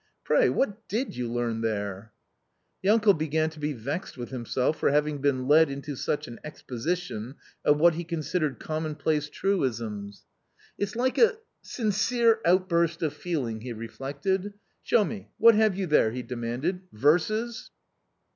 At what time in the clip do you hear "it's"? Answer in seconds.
11.19-11.19